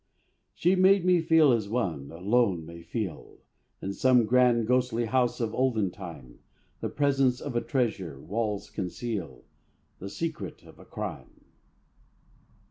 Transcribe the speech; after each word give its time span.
She 0.55 0.73
made 0.75 1.05
me 1.05 1.21
feel 1.21 1.51
as 1.51 1.69
one, 1.69 2.09
alone, 2.09 2.65
may 2.65 2.81
feel 2.81 3.37
In 3.83 3.93
some 3.93 4.25
grand 4.25 4.65
ghostly 4.65 5.05
house 5.05 5.39
of 5.39 5.53
olden 5.53 5.91
time, 5.91 6.39
The 6.79 6.89
presence 6.89 7.39
of 7.39 7.55
a 7.55 7.61
treasure, 7.61 8.19
walls 8.19 8.71
conceal, 8.71 9.43
The 9.99 10.09
secret 10.09 10.63
of 10.63 10.79
a 10.79 10.85
crime. 10.85 11.45